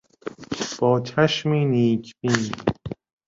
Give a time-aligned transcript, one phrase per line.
[0.79, 2.51] با چشمی نیک بین